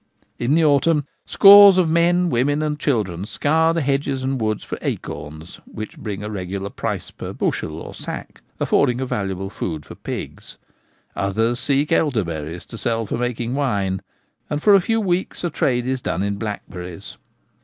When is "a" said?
6.23-6.29, 8.99-9.05, 14.73-14.81, 15.43-15.51